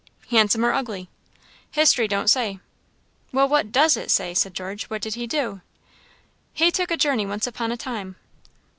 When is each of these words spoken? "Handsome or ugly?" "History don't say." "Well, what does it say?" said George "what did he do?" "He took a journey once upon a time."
"Handsome 0.31 0.65
or 0.65 0.71
ugly?" 0.71 1.09
"History 1.69 2.07
don't 2.07 2.27
say." 2.27 2.57
"Well, 3.31 3.47
what 3.47 3.71
does 3.71 3.95
it 3.95 4.09
say?" 4.09 4.33
said 4.33 4.55
George 4.55 4.85
"what 4.85 5.03
did 5.03 5.13
he 5.13 5.27
do?" 5.27 5.61
"He 6.55 6.71
took 6.71 6.89
a 6.89 6.97
journey 6.97 7.27
once 7.27 7.45
upon 7.45 7.71
a 7.71 7.77
time." 7.77 8.15